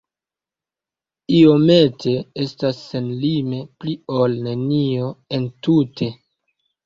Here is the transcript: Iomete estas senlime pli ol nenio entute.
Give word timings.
Iomete 1.39 2.13
estas 2.45 2.79
senlime 2.85 3.59
pli 3.83 3.93
ol 4.21 4.33
nenio 4.49 5.11
entute. 5.39 6.09